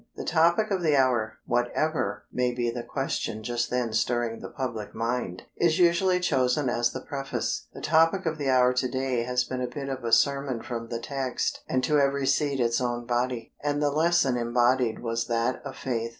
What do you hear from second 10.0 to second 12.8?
a sermon from the text, "And to every seed